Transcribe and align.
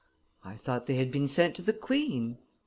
"I 0.43 0.55
thought 0.55 0.87
they 0.87 0.95
had 0.95 1.11
been 1.11 1.27
sent 1.27 1.55
to 1.57 1.61
the 1.61 1.73
queen." 1.73 2.39